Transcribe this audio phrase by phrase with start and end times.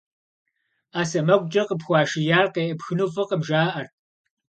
[0.91, 3.91] Ӏэ сэмэгукӀэ къыпхуашияр къеӀыпхыну фӀыкъым, жаӀэрт.